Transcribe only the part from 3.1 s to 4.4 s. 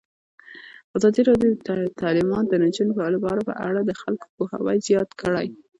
لپاره په اړه د خلکو